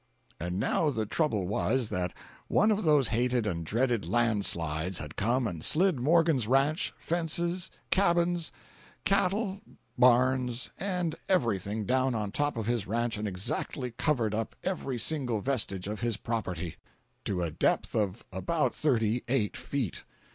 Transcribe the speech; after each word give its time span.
242.jpg 0.39 0.43
(114K) 0.45 0.47
And 0.49 0.59
now 0.59 0.89
the 0.89 1.05
trouble 1.05 1.47
was, 1.47 1.89
that 1.89 2.13
one 2.47 2.71
of 2.71 2.81
those 2.83 3.09
hated 3.09 3.45
and 3.45 3.63
dreaded 3.63 4.07
land 4.07 4.45
slides 4.45 4.97
had 4.97 5.15
come 5.15 5.45
and 5.45 5.63
slid 5.63 5.99
Morgan's 5.99 6.47
ranch, 6.47 6.91
fences, 6.97 7.69
cabins, 7.91 8.51
cattle, 9.05 9.61
barns 9.99 10.71
and 10.79 11.13
everything 11.29 11.85
down 11.85 12.15
on 12.15 12.31
top 12.31 12.57
of 12.57 12.65
his 12.65 12.87
ranch 12.87 13.15
and 13.19 13.27
exactly 13.27 13.91
covered 13.91 14.33
up 14.33 14.55
every 14.63 14.97
single 14.97 15.39
vestige 15.39 15.85
of 15.85 15.99
his 15.99 16.17
property, 16.17 16.77
to 17.23 17.43
a 17.43 17.51
depth 17.51 17.95
of 17.95 18.25
about 18.33 18.73
thirty 18.73 19.23
eight 19.27 19.55
feet. 19.55 20.03